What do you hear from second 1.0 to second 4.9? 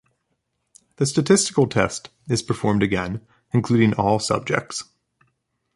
statistical test is performed again, including all subjects.